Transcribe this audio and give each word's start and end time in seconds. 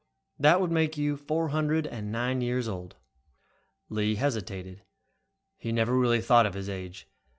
"That 0.39 0.59
would 0.59 0.71
make 0.71 0.97
you 0.97 1.15
four 1.15 1.49
hundred 1.49 1.87
nine 2.05 2.41
years 2.41 2.67
old." 2.67 2.95
Lee 3.87 4.15
hesitated. 4.15 4.81
He 5.59 5.71
never 5.71 5.95
really 5.95 6.21
thought 6.21 6.47
of 6.47 6.55
his 6.55 6.69
age. 6.69 7.07